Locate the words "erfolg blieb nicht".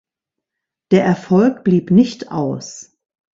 1.05-2.31